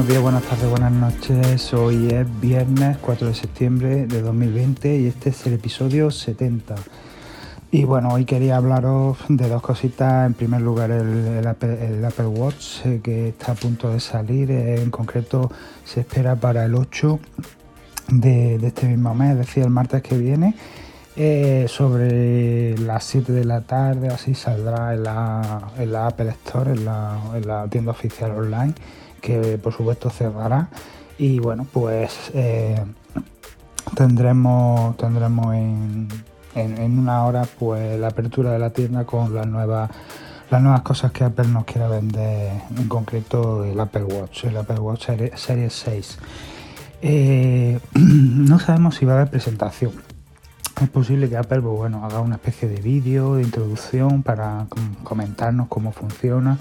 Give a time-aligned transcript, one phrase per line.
[0.00, 1.74] buenos días, buenas tardes, buenas noches.
[1.74, 6.74] Hoy es viernes 4 de septiembre de 2020 y este es el episodio 70.
[7.70, 10.24] Y bueno, hoy quería hablaros de dos cositas.
[10.26, 14.50] En primer lugar, el, Apple, Watch eh, que está a punto de salir.
[14.50, 15.52] Eh, en concreto,
[15.84, 17.20] se espera para el 8
[18.08, 20.54] de, este mismo mes, es decir, el martes que viene.
[21.14, 27.66] Eh, sobre las 7 de la tarde, así saldrá en la, Apple Store, en la
[27.68, 28.72] tienda oficial online
[29.20, 30.68] que por supuesto cerrará.
[31.18, 32.82] Y bueno, pues eh,
[33.94, 36.08] tendremos, tendremos en,
[36.54, 39.90] en, una hora pues la apertura de la tienda con las nuevas
[40.50, 44.80] las nuevas cosas que Apple nos quiera vender, en concreto el Apple Watch, el Apple
[44.80, 46.18] Watch Series 6.
[47.02, 49.92] Eh, no sabemos si va a haber presentación.
[50.82, 54.66] Es posible que Apple pues, bueno, haga una especie de vídeo de introducción para
[55.04, 56.58] comentarnos cómo funciona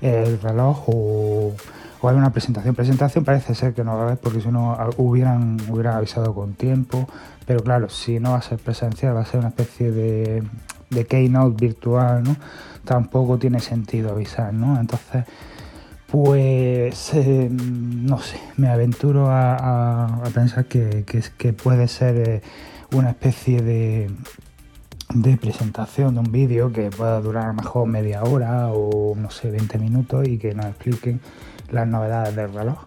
[0.00, 1.54] el reloj o
[2.02, 2.74] o hay una presentación.
[2.74, 6.54] Presentación parece ser que no va a haber porque si no hubieran, hubieran avisado con
[6.54, 7.08] tiempo,
[7.46, 10.42] pero claro, si no va a ser presencial, va a ser una especie de,
[10.90, 12.36] de keynote virtual, ¿no?
[12.84, 14.80] Tampoco tiene sentido avisar, ¿no?
[14.80, 15.24] Entonces,
[16.10, 22.42] pues eh, no sé, me aventuro a, pensar que, que, puede ser eh,
[22.92, 24.10] una especie de,
[25.14, 29.30] de presentación de un vídeo que pueda durar a lo mejor media hora o no
[29.30, 31.20] sé, 20 minutos y que nos expliquen
[31.72, 32.78] las novedades del reloj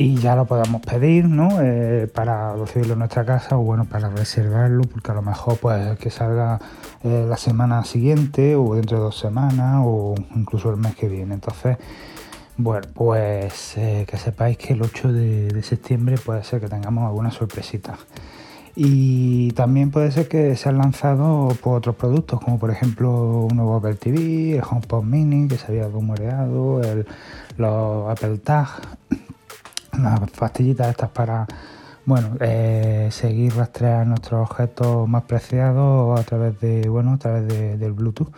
[0.00, 1.60] y ya lo podamos pedir, ¿no?
[1.60, 5.98] Eh, para recibirlo en nuestra casa o bueno, para reservarlo, porque a lo mejor puede
[5.98, 6.58] que salga
[7.04, 11.34] eh, la semana siguiente o dentro de dos semanas o incluso el mes que viene.
[11.34, 11.76] Entonces,
[12.56, 17.30] bueno, pues eh, que sepáis que el 8 de, septiembre puede ser que tengamos alguna
[17.30, 17.98] sorpresita.
[18.82, 23.10] Y también puede ser que se han lanzado otros productos, como por ejemplo
[23.42, 26.80] un nuevo Apple TV, el HomePod Mini que se había rumoreado,
[27.58, 28.68] los Apple Tag,
[30.02, 31.46] las pastillitas estas para
[32.06, 37.92] bueno eh, seguir rastrear nuestros objetos más preciados a través de bueno a través del
[37.92, 38.32] Bluetooth.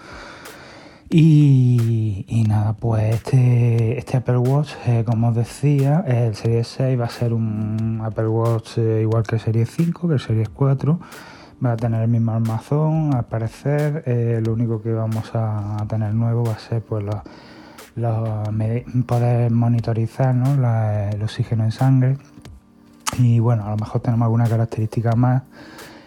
[1.14, 7.04] Y, nada, pues este, este Apple Watch, eh, como os decía, el Series 6 va
[7.04, 10.98] a ser un Apple Watch eh, igual que el Series 5, que el Series 4.
[11.64, 14.04] Va a tener el mismo armazón, al parecer.
[14.44, 18.42] lo único que vamos a, tener nuevo va a ser pues la
[19.06, 22.16] poder monitorizar el oxígeno en sangre
[23.18, 25.42] y bueno, a lo mejor tenemos alguna característica más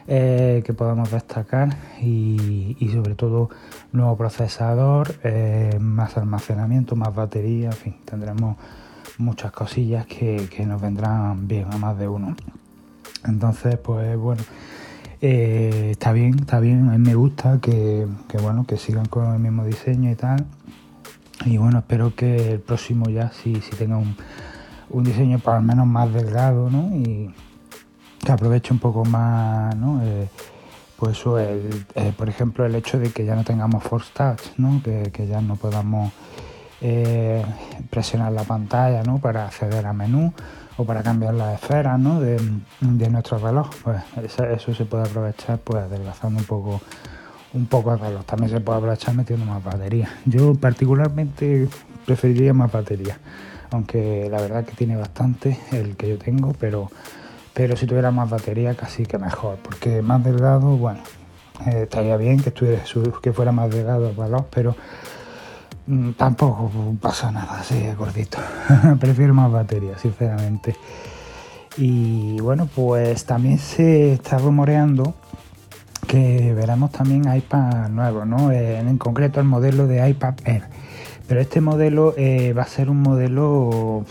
[0.07, 3.49] eh, que podemos destacar y, sobre todo
[3.91, 8.57] nuevo procesador, eh, más almacenamiento, más batería, en fin, tendremos
[9.17, 12.35] muchas cosillas que, nos vendrán bien a más de uno.
[13.25, 14.43] Entonces, pues bueno,
[15.21, 18.07] eh, está bien, está bien, a mí me gusta que,
[18.41, 20.45] bueno, que sigan con el mismo diseño y tal.
[21.45, 24.15] Y bueno, espero que el próximo ya sí, sí tenga un,
[25.03, 26.95] diseño para al menos más delgado, ¿no?
[26.95, 27.33] Y
[28.25, 30.01] que aproveche un poco más, ¿no?
[30.03, 30.27] Eh,
[30.97, 34.81] pues el, eh, por ejemplo, el hecho de que ya no tengamos Force Touch, ¿no?
[34.83, 36.11] Que, ya no podamos
[36.81, 37.45] eh,
[37.89, 39.19] presionar la pantalla, ¿no?
[39.19, 40.33] Para acceder a menú
[40.77, 42.19] o para cambiar las esferas, ¿no?
[42.19, 42.39] De,
[42.81, 43.69] nuestro reloj.
[43.83, 44.01] Pues
[44.49, 46.81] eso, se puede aprovechar, pues adelgazando un poco
[47.53, 48.25] un poco el reloj.
[48.25, 50.09] También se puede aprovechar metiendo más batería.
[50.25, 51.69] Yo particularmente
[52.05, 53.17] preferiría más batería,
[53.71, 56.89] aunque la verdad que tiene bastante el que yo tengo, pero,
[57.55, 60.99] pero si tuviera más batería casi que mejor, porque más delgado, bueno,
[61.65, 62.83] eh, estaría bien que, estuviera,
[63.21, 64.75] que fuera más delgado el reloj, pero
[65.87, 66.69] mm, tampoco
[67.01, 68.39] pasa nada así gordito.
[68.99, 70.75] Prefiero más batería, sinceramente.
[71.77, 75.15] Y bueno, pues también se está rumoreando
[76.07, 78.51] que veremos también iPad nuevo, ¿no?
[78.51, 80.63] Eh, en concreto el modelo de iPad Air.
[81.25, 84.05] Pero este modelo eh, va a ser un modelo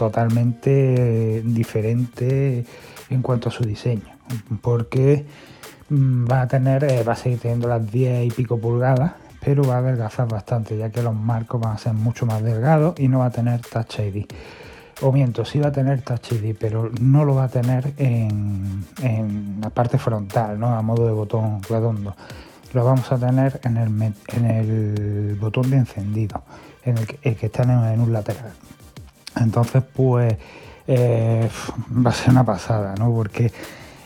[0.00, 2.64] totalmente diferente
[3.10, 4.16] en cuanto a su diseño,
[4.62, 5.26] porque
[5.90, 9.12] mm, va a tener, eh, va a seguir teniendo las 10 y pico pulgadas,
[9.44, 12.98] pero va a adelgazar bastante, ya que los marcos van a ser mucho más delgados
[12.98, 14.24] y no va a tener Touch ID
[15.02, 18.84] o miento, sí va a tener Touch ID, pero no lo va a tener en,
[19.60, 20.74] la parte frontal, ¿no?
[20.74, 22.14] A modo de botón redondo.
[22.72, 26.42] Lo vamos a tener en el, en el botón de encendido,
[26.84, 28.52] en el que, está en, un lateral.
[29.36, 30.36] Entonces, pues
[30.86, 31.48] eh,
[32.04, 33.12] va a ser una pasada, ¿no?
[33.12, 33.52] Porque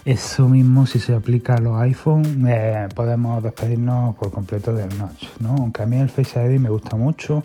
[0.04, 5.28] eso mismo, si se aplica a los iPhone, eh, podemos despedirnos por completo del notch,
[5.40, 5.56] ¿no?
[5.58, 7.42] Aunque a mí el Face ID me gusta mucho.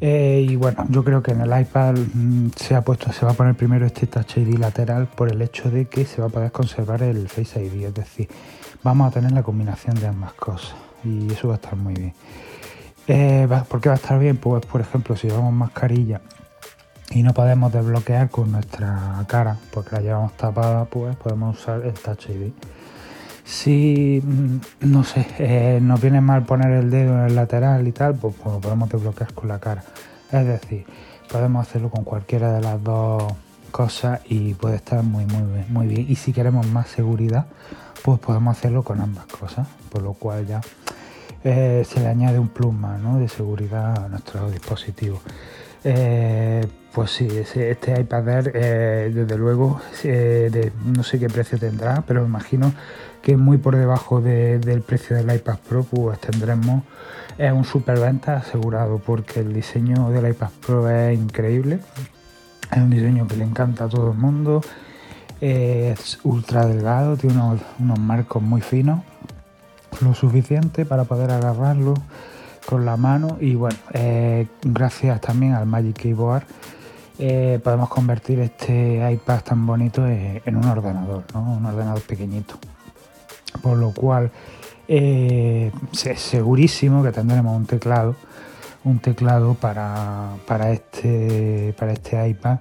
[0.00, 3.32] Eh, y bueno, yo creo que en el iPad mm, se ha puesto, se va
[3.32, 6.30] a poner primero este Touch ID lateral por el hecho de que se va a
[6.30, 8.28] poder conservar el Face ID, es decir,
[8.82, 12.14] vamos a tener la combinación de ambas cosas y eso va a estar muy bien.
[13.68, 14.36] ¿Por qué va a estar bien?
[14.36, 16.20] Pues por ejemplo, si llevamos mascarilla
[17.10, 21.94] y no podemos desbloquear con nuestra cara porque la llevamos tapada, pues podemos usar el
[21.94, 22.28] Touch.
[23.44, 24.56] Si, mm,
[24.88, 28.34] no sé, eh, nos viene mal poner el dedo en el lateral y tal, pues,
[28.42, 29.84] pues, podemos desbloquear con la cara.
[30.32, 30.84] Es decir,
[31.30, 33.22] podemos hacerlo con cualquiera de las dos
[33.70, 35.66] cosas y puede estar muy, muy bien.
[35.68, 36.06] Muy bien.
[36.08, 37.46] Y si queremos más seguridad,
[38.02, 40.60] pues podemos hacerlo con ambas cosas, por lo cual ya
[41.44, 43.18] eh, se le añade un plus más ¿no?
[43.18, 45.20] de seguridad a nuestro dispositivo.
[45.84, 49.82] Eh, pues sí, este iPad Air, eh, desde luego,
[50.86, 52.72] no sé qué precio tendrá, pero me imagino
[53.20, 56.84] que muy por debajo del precio del iPad Pro, pues tendremos
[57.38, 61.80] un superventa asegurado, porque el diseño del iPad Pro es increíble.
[62.72, 64.62] Es un diseño que le encanta a todo el mundo.
[65.42, 67.42] Es ultra delgado, tiene
[67.78, 69.02] unos marcos muy finos
[70.00, 71.92] lo suficiente para poder agarrarlo
[72.66, 76.44] con la mano y bueno, eh, gracias también al Magic Keyboard
[77.18, 82.56] eh, podemos convertir este iPad tan bonito en, un ordenador, un ordenador pequeñito.
[83.62, 84.30] Por lo cual
[84.88, 88.16] eh, es segurísimo que tendremos un teclado,
[88.84, 92.58] un teclado para, para, este, para este iPad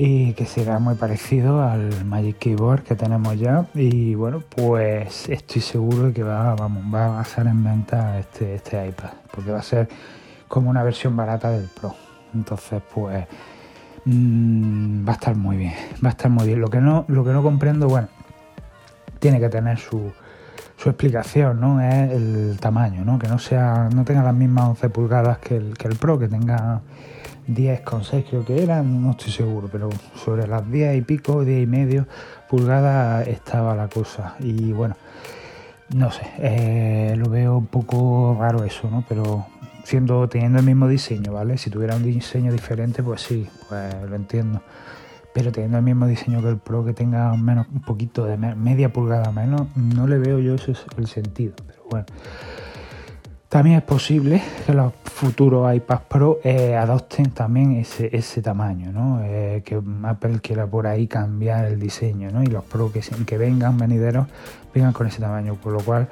[0.00, 3.66] y que será muy parecido al Magic Keyboard que tenemos ya.
[3.74, 8.54] Y bueno pues estoy seguro de que va, vamos, va a ser en venta este,
[8.54, 9.88] este iPad porque va a ser
[10.46, 11.94] como una versión barata del Pro.
[12.34, 13.26] Entonces pues
[14.04, 15.74] mm, va a estar muy bien
[16.04, 18.08] va a estar muy bien lo que no lo que no comprendo bueno
[19.18, 20.12] tiene que tener su,
[20.76, 24.90] su explicación no es el tamaño no que no sea no tenga las mismas 11
[24.90, 26.82] pulgadas que el, que el Pro que tenga
[27.48, 31.66] 10,6 creo que eran, no estoy seguro, pero sobre las 10 y pico, 10 y
[31.66, 32.06] medio
[32.48, 34.36] pulgadas estaba la cosa.
[34.40, 34.96] Y bueno,
[35.94, 39.02] no sé, eh, lo veo un poco raro eso, ¿no?
[39.08, 39.46] Pero
[40.28, 41.56] teniendo el mismo diseño, ¿vale?
[41.58, 44.60] Si tuviera un diseño diferente, pues sí, pues lo entiendo.
[45.32, 48.92] Pero teniendo el mismo diseño que el Pro, que tenga menos, un poquito de media
[48.92, 51.54] pulgada menos, no le veo yo ese el sentido.
[51.66, 52.06] Pero bueno.
[53.48, 59.22] También es posible que los futuros iPad Pro eh, adopten también ese, ese tamaño, ¿no?
[59.24, 62.42] Eh, que Apple quiera por ahí cambiar el diseño, ¿no?
[62.42, 64.26] Y los Pro que, que vengan, venideros,
[64.74, 66.08] vengan con ese tamaño, por lo cual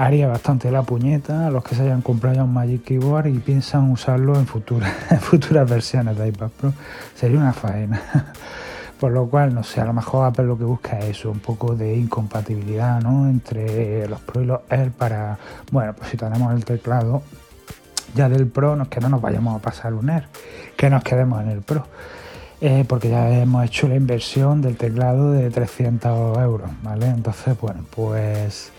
[0.00, 3.38] haría bastante la puñeta a los que se hayan comprado ya un Magic Keyboard y
[3.38, 6.72] piensan usarlo en futuras, en futuras versiones de iPad Pro.
[7.14, 8.02] Sería una faena.
[8.98, 11.40] Por lo cual, no sé, a lo mejor Apple lo que busca es eso, un
[11.40, 13.28] poco de incompatibilidad ¿no?
[13.28, 15.38] entre los Pro y los Air para,
[15.70, 17.22] bueno, pues si tenemos el teclado
[18.14, 20.24] ya del Pro, nos, que no nos vayamos a pasar un Air,
[20.76, 21.86] que nos quedemos en el Pro.
[22.62, 27.06] Eh, porque ya hemos hecho la inversión del teclado de 300 euros, ¿vale?
[27.06, 28.70] Entonces, bueno, pues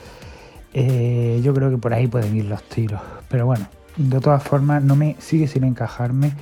[0.74, 3.02] eh, yo creo que por ahí pueden ir los tiros.
[3.30, 6.34] Pero bueno, de todas formas, no me sigue sin encajarme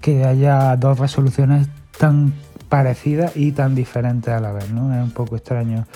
[0.00, 1.68] que haya dos resoluciones
[1.98, 2.32] tan
[2.68, 4.94] parecida y tan diferente a la vez, ¿no?
[4.94, 5.86] Es un poco extraño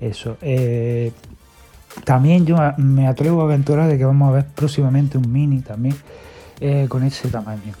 [0.00, 0.36] eso.
[0.42, 1.12] Eh,
[2.04, 5.96] también yo me atrevo a aventurar de que vamos a ver próximamente un mini también
[6.60, 7.72] eh, con ese tamaño.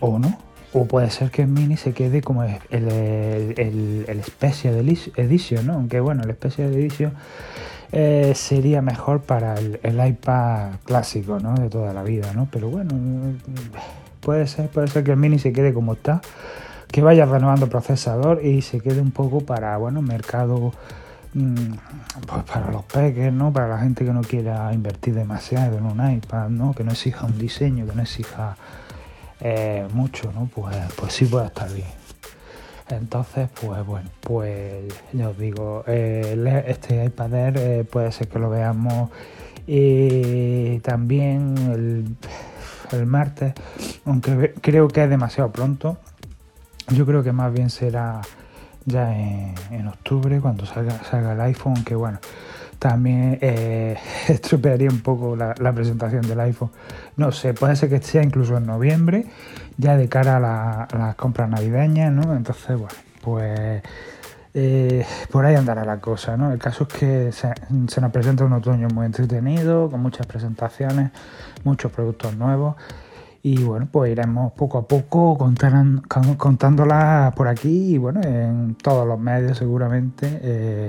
[0.00, 0.38] O no.
[0.74, 5.74] O puede ser que el mini se quede como el, el, el, Special Edition, ¿no?
[5.74, 7.12] Aunque bueno, el Special Edition
[7.92, 11.54] eh, sería mejor para el, iPad clásico, ¿no?
[11.54, 12.48] De toda la vida, ¿no?
[12.50, 12.94] Pero bueno,
[14.20, 16.22] puede ser, puede ser que el mini se quede como está
[16.92, 20.72] que vaya renovando procesador y se quede un poco para, bueno, mercado
[21.32, 21.72] mm,
[22.26, 23.50] pues para los peques, ¿no?
[23.50, 26.74] Para la gente que no quiera invertir demasiado en un iPad, ¿no?
[26.74, 28.56] Que no exija un diseño, que no exija
[29.40, 30.50] eh, mucho, ¿no?
[30.54, 32.01] Pues, pues sí puede estar bien.
[32.96, 38.50] Entonces, pues bueno, pues ya os digo, eh, este iPad eh, puede ser que lo
[38.50, 39.10] veamos
[39.66, 42.16] y también el,
[42.96, 43.54] el martes,
[44.04, 45.98] aunque creo que es demasiado pronto,
[46.88, 48.20] yo creo que más bien será
[48.84, 52.18] ya en, octubre cuando salga, salga el iPhone, que bueno,
[52.82, 53.96] también eh,
[54.28, 56.70] estropearía un poco la, presentación del iPhone.
[57.16, 59.24] No sé, puede ser que sea incluso en noviembre,
[59.78, 62.34] ya de cara a, las compras navideñas, ¿no?
[62.34, 63.82] Entonces, bueno, pues
[64.52, 66.52] eh, por ahí andará la cosa, ¿no?
[66.52, 71.12] El caso es que se, nos presenta un otoño muy entretenido, con muchas presentaciones,
[71.62, 72.74] muchos productos nuevos
[73.44, 79.20] y bueno, pues iremos poco a poco contándola por aquí y bueno, en todos los
[79.20, 80.40] medios seguramente.
[80.42, 80.88] Eh,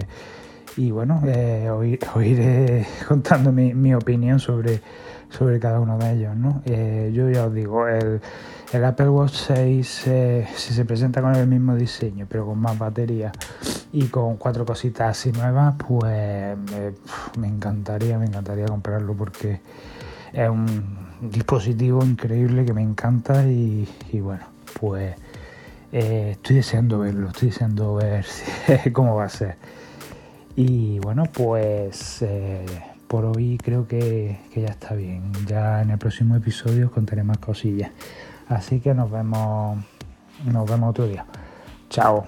[0.77, 4.81] y bueno, eh, oiré contando mi, opinión sobre,
[5.29, 6.35] sobre cada uno de ellos.
[6.35, 6.61] ¿no?
[6.65, 8.21] Eh, yo ya os digo, el,
[8.71, 10.09] el Apple Watch 6,
[10.55, 13.31] si se presenta con el mismo diseño, pero con más batería
[13.91, 16.57] y con cuatro cositas así nuevas, pues
[17.37, 19.61] me encantaría, me encantaría comprarlo porque
[20.33, 24.43] es un dispositivo increíble que me encanta y, bueno,
[24.79, 25.15] pues
[25.95, 28.25] Eh, estoy deseando verlo, estoy deseando ver
[28.93, 29.57] cómo va a ser.
[30.55, 32.65] Y bueno, pues eh,
[33.07, 35.31] por hoy creo que, que, ya está bien.
[35.47, 37.91] Ya en el próximo episodio os contaré más cosillas.
[38.47, 39.77] Así que nos vemos,
[40.45, 41.25] nos vemos otro día.
[41.89, 42.27] Chao.